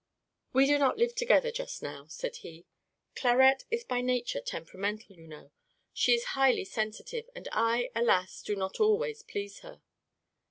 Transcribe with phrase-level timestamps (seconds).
[0.51, 2.65] "We do not live together, just now," said he.
[3.15, 5.51] "Clarette is by nature temperamental, you know;
[5.93, 8.41] she is highly sensitive, and I, alas!
[8.41, 9.83] do not always please her."